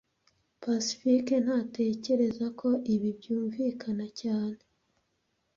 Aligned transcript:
Pacifique 0.63 1.33
ntatekereza 1.45 2.45
ko 2.59 2.69
ibi 2.93 3.09
byumvikana 3.19 4.05
cyane 4.21 4.59